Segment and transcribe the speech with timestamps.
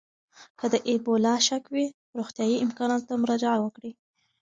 [0.59, 3.91] که د اېبولا شک وي، روغتیايي امکاناتو ته مراجعه وکړئ.